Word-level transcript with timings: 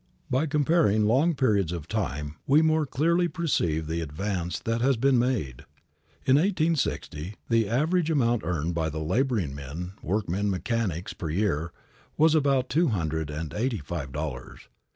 By 0.31 0.47
comparing 0.47 1.05
long 1.05 1.35
periods 1.35 1.71
of 1.71 1.87
time, 1.87 2.37
we 2.47 2.63
more 2.63 2.87
clearly 2.87 3.27
perceive 3.27 3.85
the 3.85 4.01
advance 4.01 4.57
that 4.61 4.81
has 4.81 4.97
been 4.97 5.19
made. 5.19 5.63
In 6.25 6.37
1860, 6.37 7.35
the 7.49 7.69
average 7.69 8.09
amount 8.09 8.41
earned 8.43 8.73
by 8.73 8.89
the 8.89 8.97
laboring 8.97 9.53
men, 9.53 9.91
workmen, 10.01 10.49
mechanics, 10.49 11.13
per 11.13 11.29
year, 11.29 11.71
was 12.17 12.33
about 12.33 12.67
two 12.67 12.87
hundred 12.87 13.29
and 13.29 13.53
eighty 13.53 13.77
five 13.77 14.11
dollars. 14.11 14.69